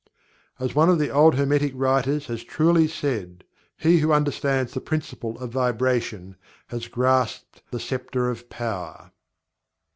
As 0.57 0.73
one 0.73 0.89
of 0.89 0.97
the 0.97 1.11
old 1.11 1.35
Hermetic 1.35 1.73
writers 1.75 2.25
has 2.25 2.43
truly 2.43 2.87
said: 2.87 3.43
"He 3.77 3.99
who 3.99 4.11
understands 4.11 4.73
the 4.73 4.81
Principle 4.81 5.37
of 5.37 5.51
Vibration, 5.51 6.37
has 6.69 6.87
grasped 6.87 7.61
the 7.69 7.79
scepter 7.79 8.27
of 8.31 8.49
Power." 8.49 9.11